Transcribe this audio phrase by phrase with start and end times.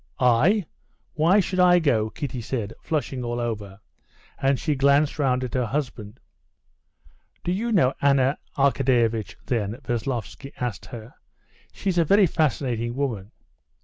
[0.19, 0.65] "I?
[1.13, 3.79] Why should I go?" Kitty said, flushing all over,
[4.41, 6.19] and she glanced round at her husband.
[7.43, 11.13] "Do you know Anna Arkadyevna, then?" Veslovsky asked her.
[11.71, 13.29] "She's a very fascinating woman."